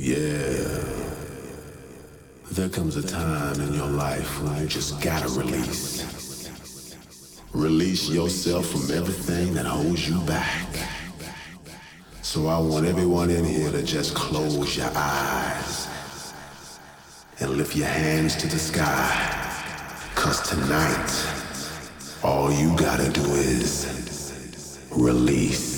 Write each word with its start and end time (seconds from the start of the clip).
Yeah. 0.00 0.84
There 2.52 2.68
comes 2.68 2.94
a 2.96 3.02
time 3.02 3.60
in 3.60 3.74
your 3.74 3.88
life 3.88 4.40
when 4.40 4.62
you 4.62 4.68
just 4.68 5.02
gotta 5.02 5.28
release. 5.28 6.48
Release 7.52 8.08
yourself 8.08 8.66
from 8.66 8.96
everything 8.96 9.54
that 9.54 9.66
holds 9.66 10.08
you 10.08 10.20
back. 10.20 10.68
So 12.22 12.46
I 12.46 12.60
want 12.60 12.86
everyone 12.86 13.28
in 13.28 13.44
here 13.44 13.72
to 13.72 13.82
just 13.82 14.14
close 14.14 14.76
your 14.76 14.90
eyes 14.94 15.88
and 17.40 17.50
lift 17.50 17.74
your 17.74 17.88
hands 17.88 18.36
to 18.36 18.46
the 18.46 18.58
sky. 18.58 19.10
Cause 20.14 20.48
tonight, 20.48 21.10
all 22.22 22.52
you 22.52 22.76
gotta 22.76 23.10
do 23.10 23.24
is 23.34 24.78
release. 24.92 25.77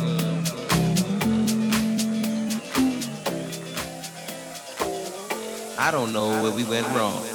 I 5.83 5.89
don't 5.89 6.13
know 6.13 6.43
where 6.43 6.51
we 6.51 6.63
went 6.63 6.87
wrong. 6.89 7.30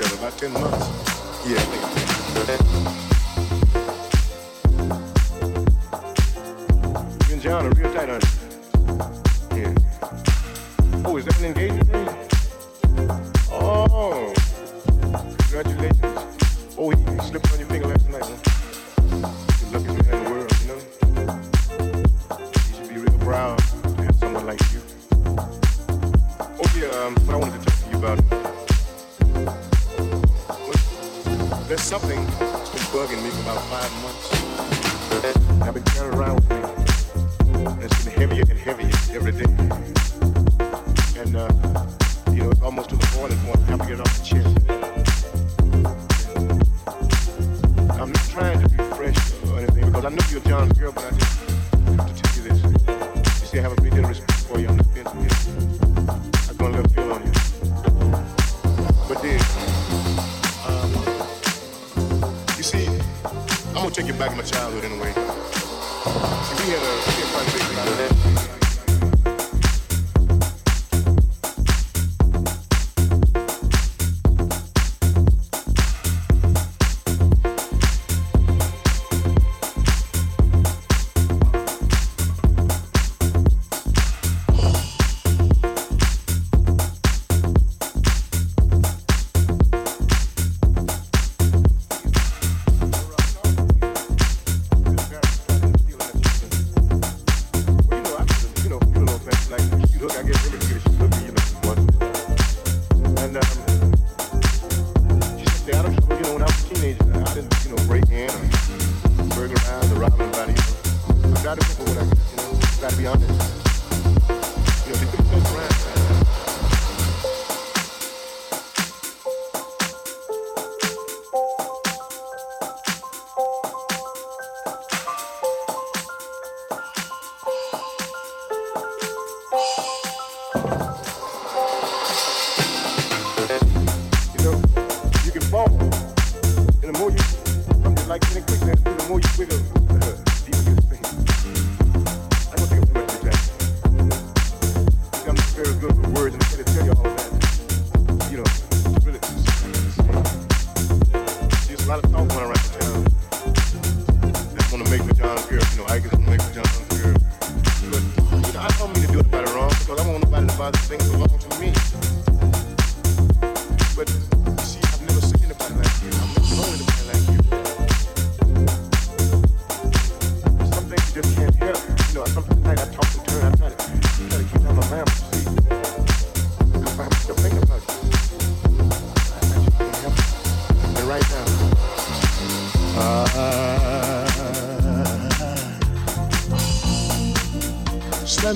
It 0.00 0.06
is, 0.06 0.22
I'm 0.22 0.54
guilty. 0.54 0.89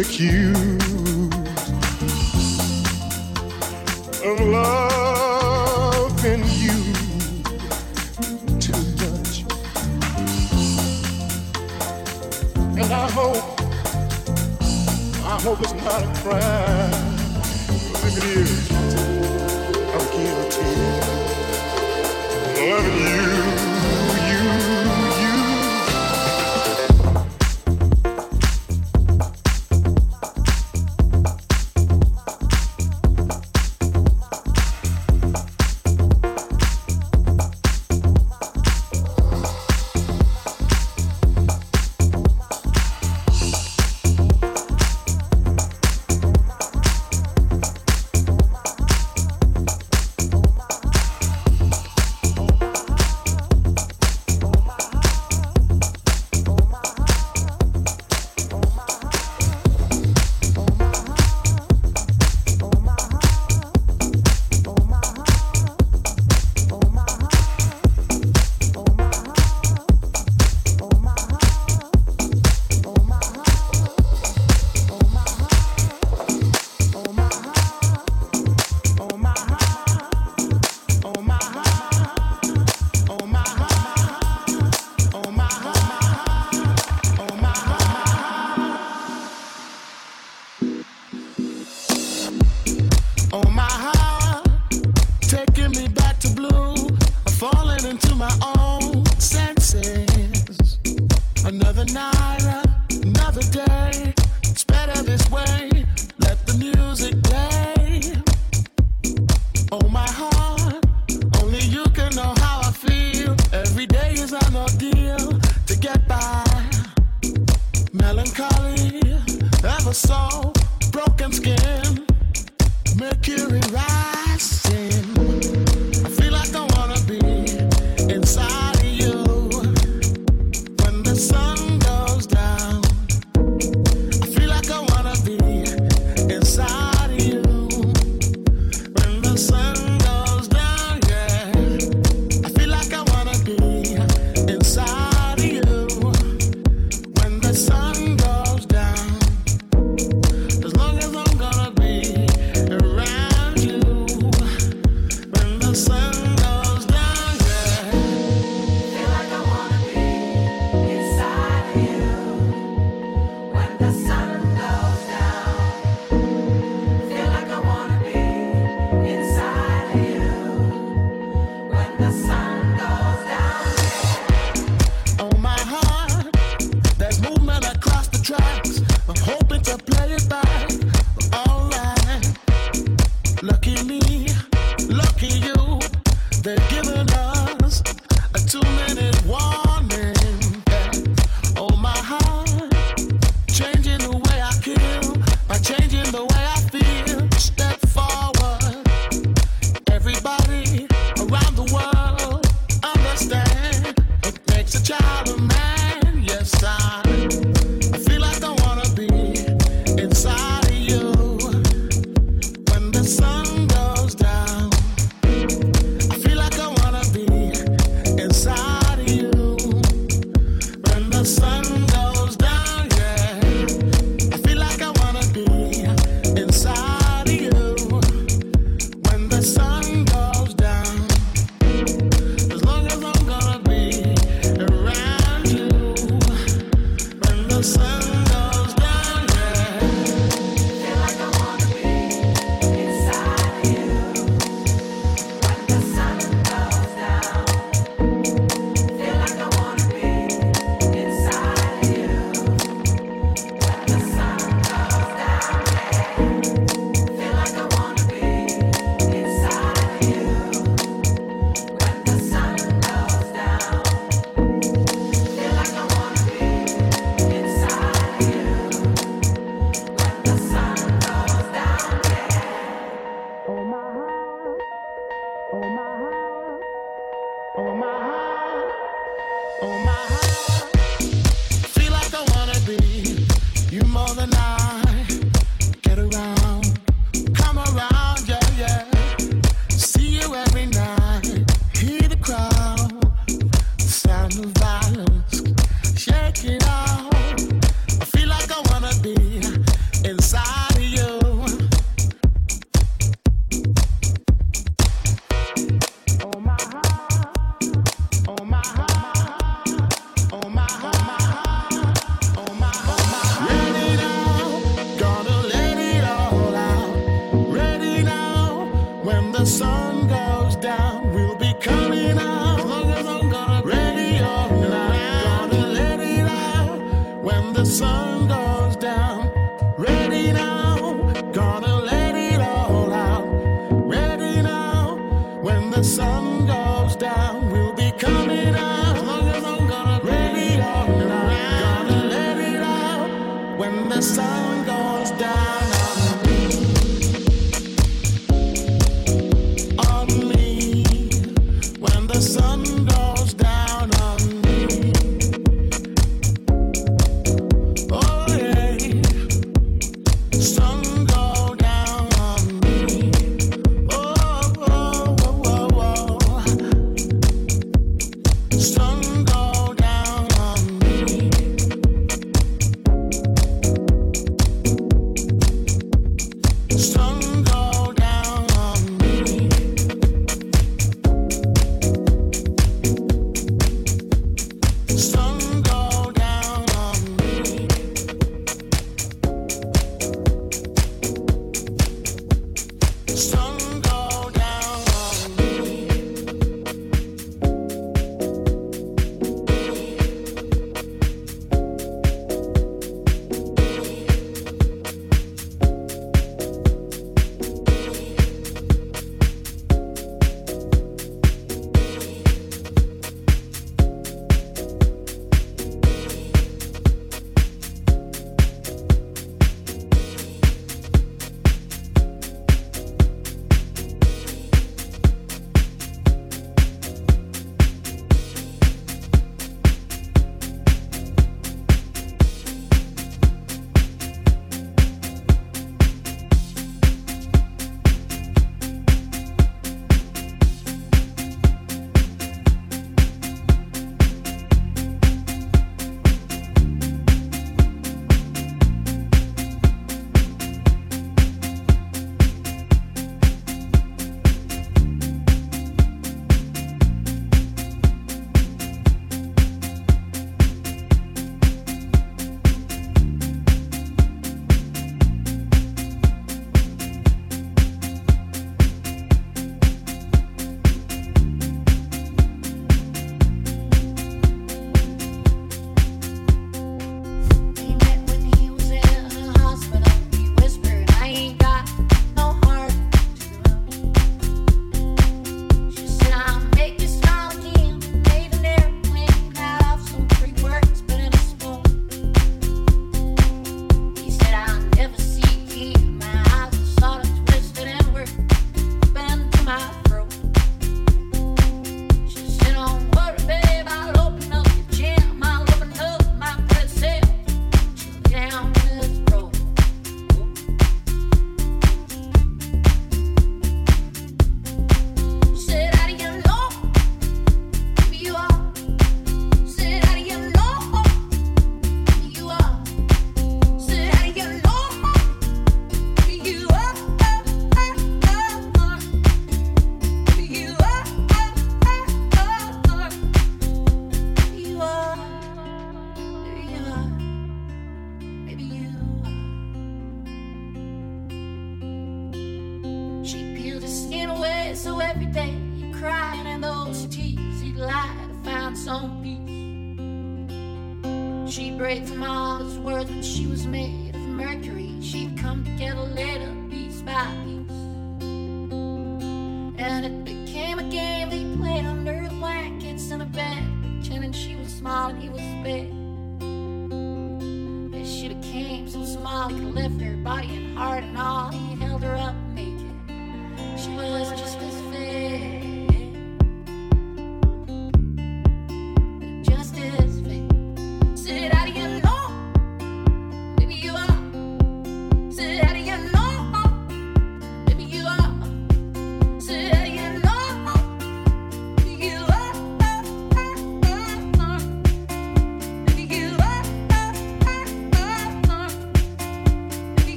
Loving 0.00 0.18
you. 0.18 0.69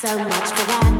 So 0.00 0.16
much 0.16 0.32
for 0.32 0.66
that. 0.66 0.99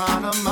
trying 0.00 0.32
to 0.32 0.49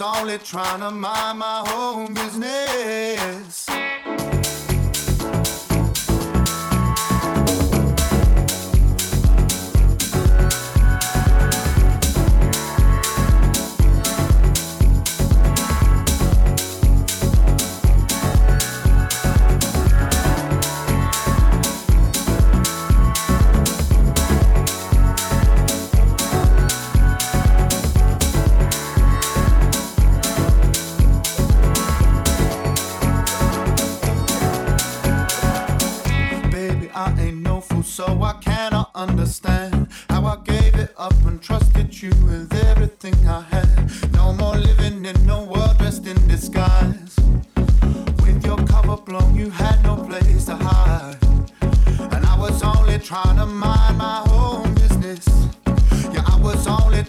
only 0.00 0.38
trying 0.38 0.80
to 0.80 0.90
mind 0.90 1.38
my 1.38 1.64
own 1.74 2.14
business. 2.14 2.59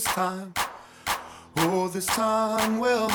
this 0.00 0.14
time. 0.14 0.54
Oh, 1.56 1.88
this 1.88 2.06
time, 2.06 2.78
well. 2.78 3.10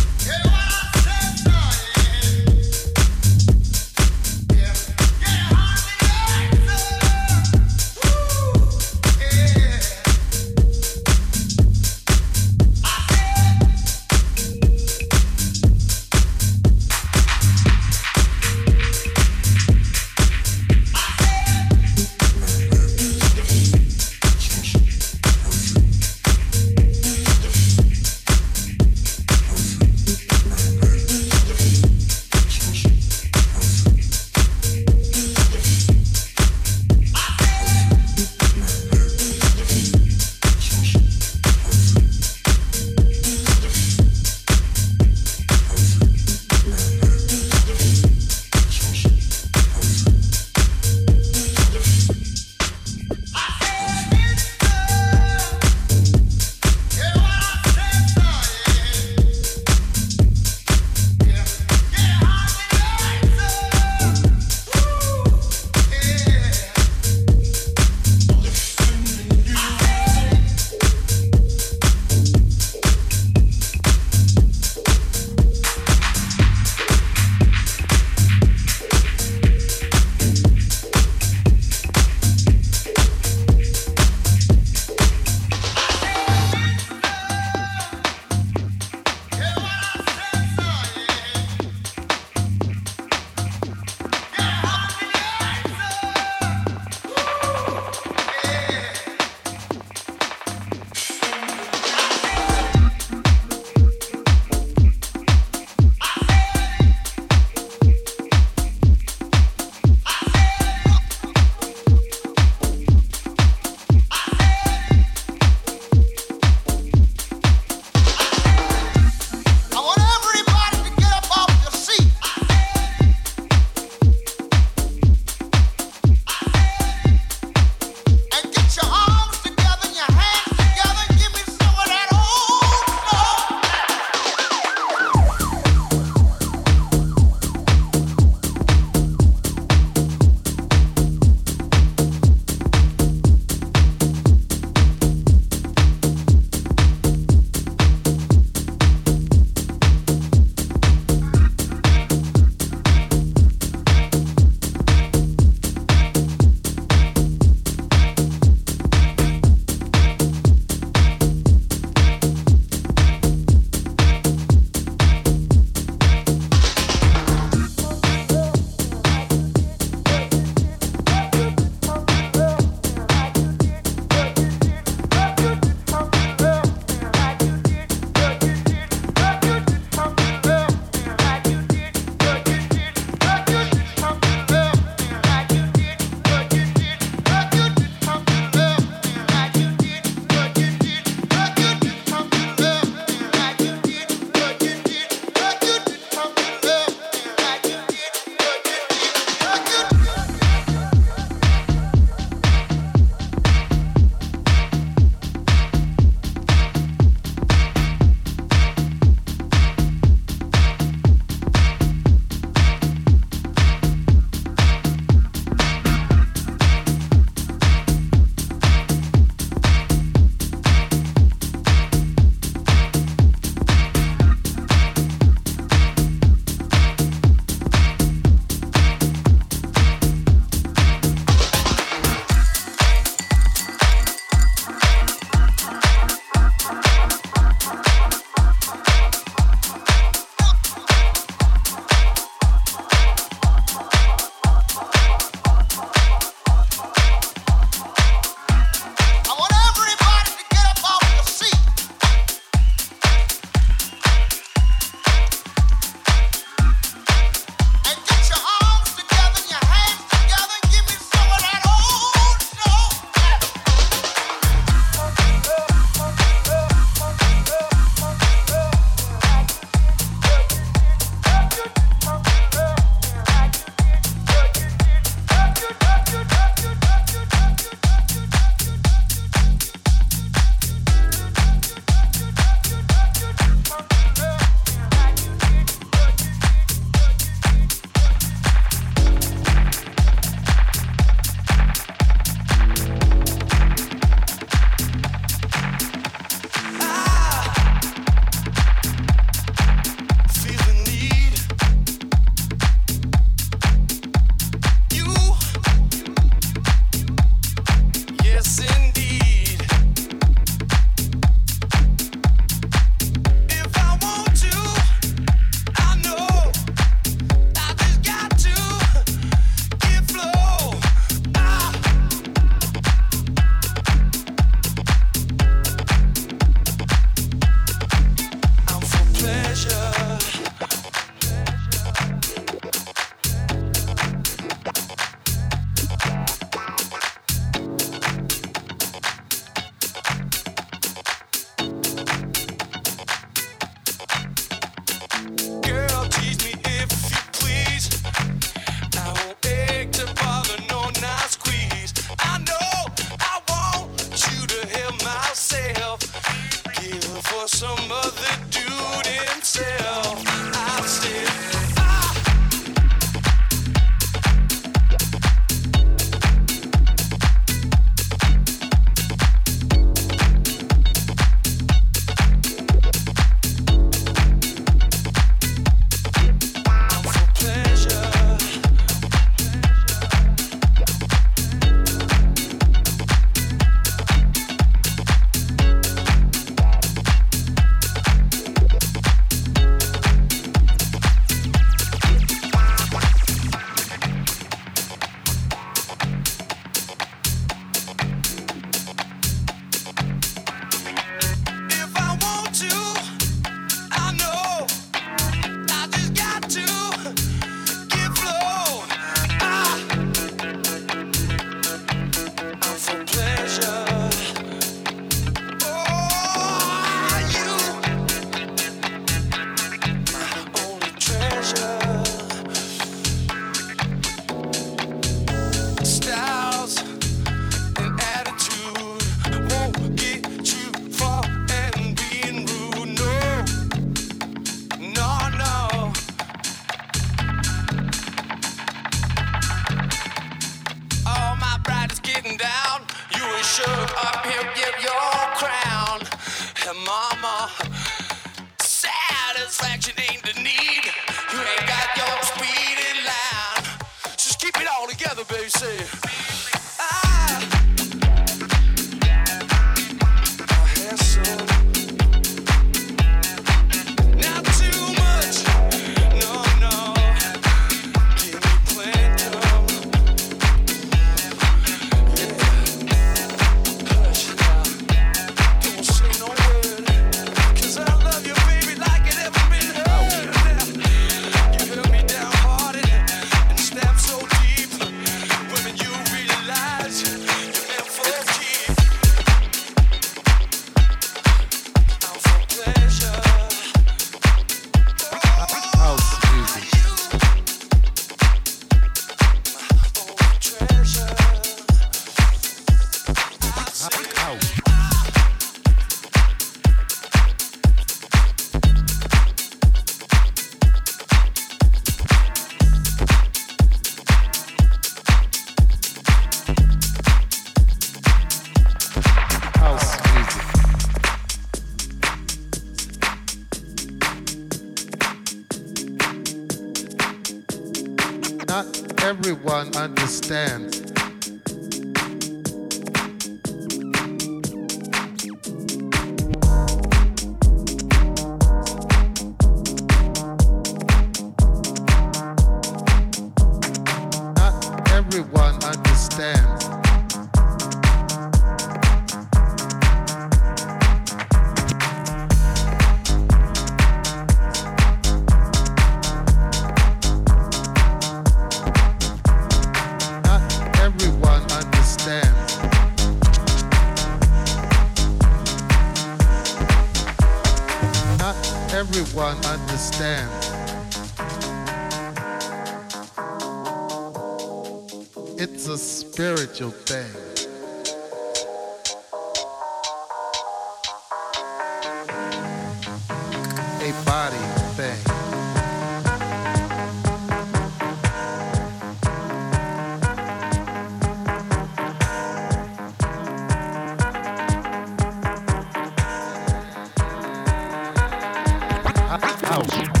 House. 599.69 600.00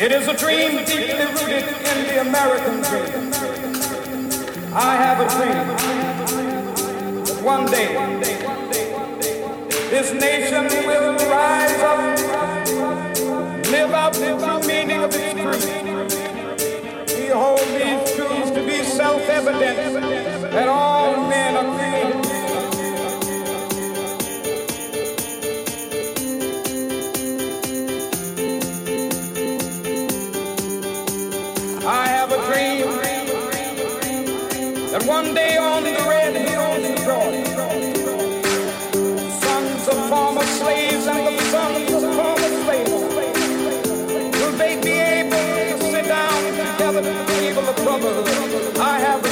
It 0.00 0.12
is 0.12 0.28
a 0.28 0.36
dream 0.36 0.84
deeply 0.84 1.26
rooted 1.26 1.64
in 1.66 2.06
the 2.06 2.20
American 2.20 2.82
dream. 2.82 3.32
I 4.72 4.94
have 4.94 5.18
a 5.18 5.26
dream 5.34 5.66
that 7.24 7.42
one 7.42 7.66
day 7.66 7.96
this 9.90 10.12
nation 10.12 10.68
will 10.86 11.14
rise 11.28 11.80
up, 11.80 11.98
live 13.72 13.90
out 13.90 14.12
the 14.12 14.36
meaning 14.68 15.02
of 15.02 15.12
its 15.12 15.34
creed. 15.34 15.86
We 17.18 17.26
hold 17.30 17.58
these 17.58 18.14
truths 18.14 18.50
to 18.52 18.64
be 18.64 18.84
self-evident 18.84 20.52
that 20.52 20.68
all 20.68 20.87
gathered 46.92 47.06
in 47.06 47.26
the 47.26 47.68
of 47.68 47.76
trouble. 47.76 48.80
I 48.80 48.98
have 49.00 49.27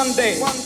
one 0.00 0.16
day. 0.16 0.40
One 0.40 0.59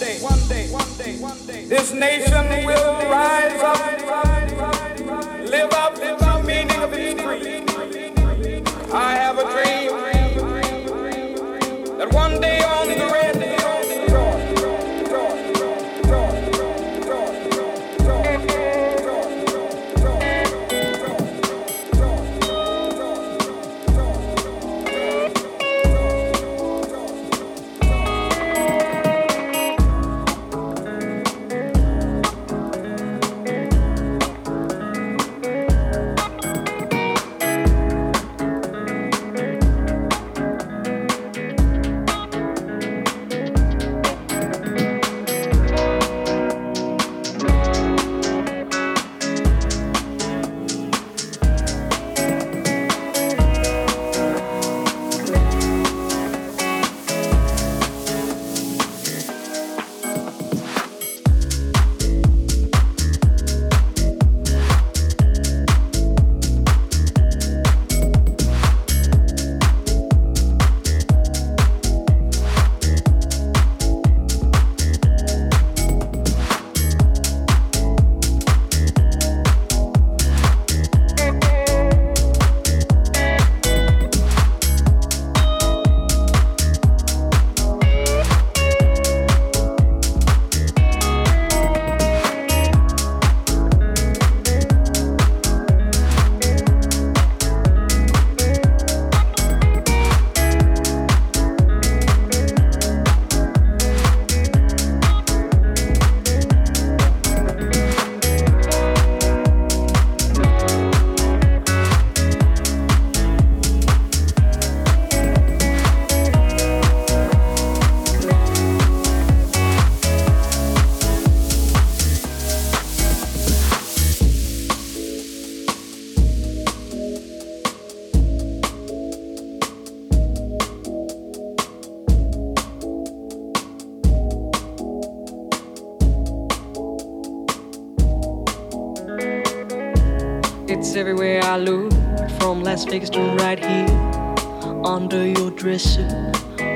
fixed 143.00 143.16
right 143.16 143.58
here 143.58 144.84
under 144.84 145.26
your 145.26 145.50
dresser, 145.50 146.30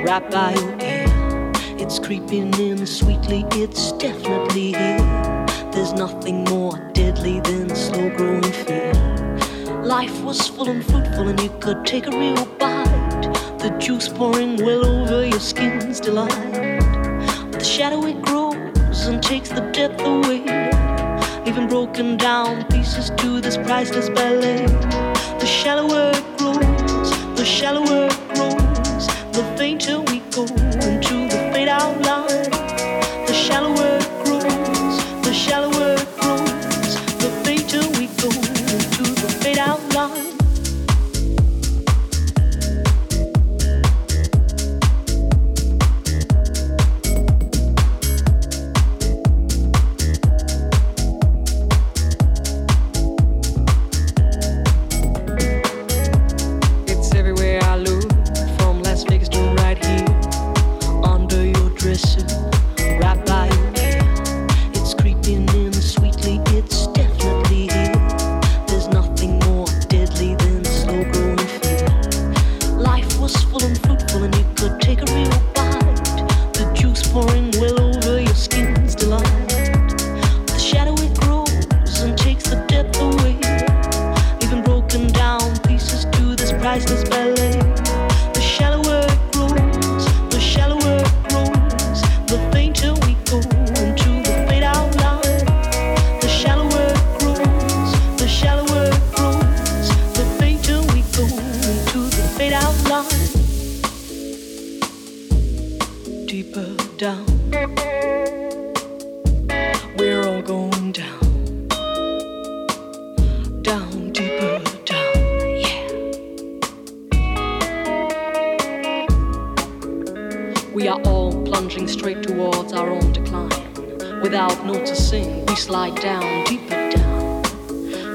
right 0.04 0.28
by 0.32 0.52
your 0.52 0.76
ear. 0.80 1.52
It's 1.78 2.00
creeping 2.00 2.52
in 2.54 2.84
sweetly, 2.88 3.44
it's 3.52 3.92
definitely 3.92 4.72
here. 4.72 5.46
There's 5.70 5.92
nothing 5.92 6.42
more 6.46 6.76
deadly 6.92 7.38
than 7.42 7.72
slow 7.76 8.10
growing 8.16 8.42
fear. 8.42 8.92
Life 9.84 10.20
was 10.22 10.48
full 10.48 10.68
and 10.68 10.84
fruitful, 10.84 11.28
and 11.28 11.40
you 11.40 11.50
could 11.60 11.86
take 11.86 12.08
a 12.08 12.10
real 12.10 12.46
bite. 12.58 13.30
The 13.60 13.70
juice 13.78 14.08
pouring 14.08 14.56
well 14.56 14.84
over 14.84 15.24
your 15.24 15.38
skin's 15.38 16.00
delight. 16.00 16.52
The 17.52 17.62
shadow 17.62 18.04
it 18.06 18.20
grows 18.22 19.06
and 19.06 19.22
takes 19.22 19.50
the 19.50 19.60
depth 19.70 20.00
away, 20.00 20.40
leaving 21.44 21.68
broken 21.68 22.16
down 22.16 22.64
pieces 22.64 23.10
to 23.18 23.40
this 23.40 23.56
priceless 23.56 24.10
ballet 24.10 25.07
shallower 25.48 26.10
it 26.14 26.36
grows, 26.36 27.10
the 27.36 27.44
shallower 27.44 28.27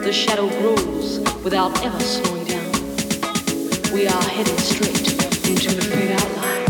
The 0.04 0.12
shadow 0.12 0.50
grows 0.50 1.20
without 1.46 1.82
ever 1.82 2.00
slowing 2.02 2.44
down. 2.44 2.72
We 3.94 4.06
are 4.06 4.24
headed 4.24 4.60
straight 4.60 5.00
into 5.48 5.74
the 5.76 5.90
great 5.96 6.12
outline. 6.12 6.62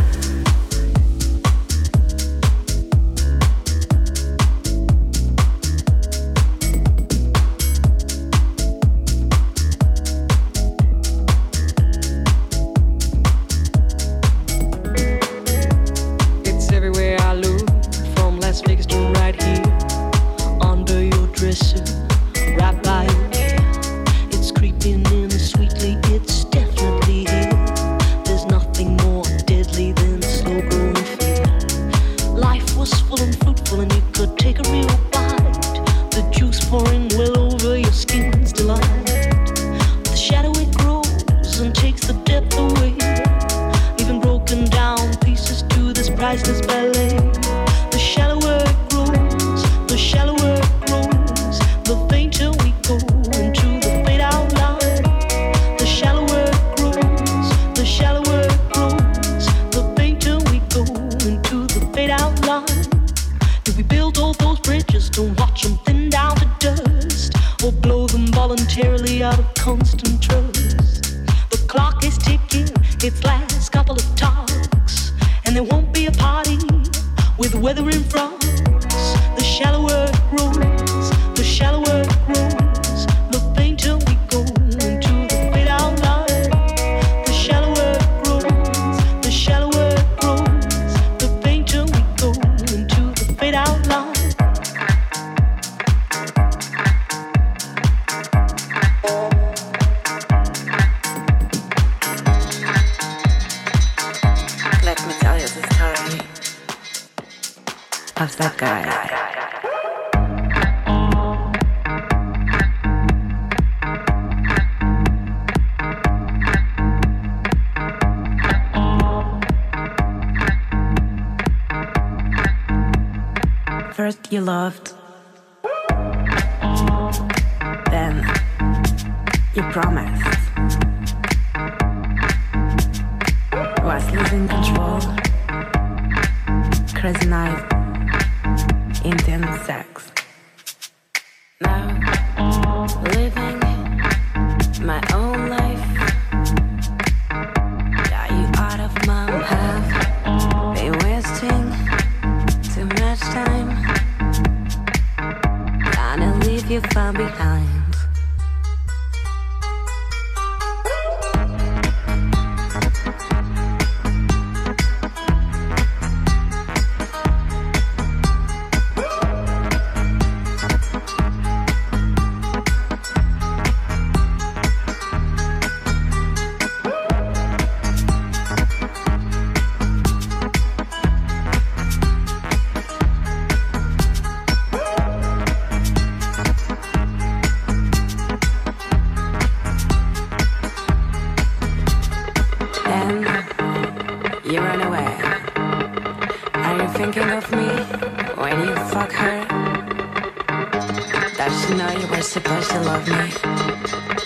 Supposed 202.34 202.72
to 202.72 202.81
love 202.81 203.07
me 203.07 203.30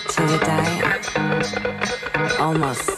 till 0.08 0.30
you 0.30 0.38
die? 0.38 0.98
Almost 2.40 2.97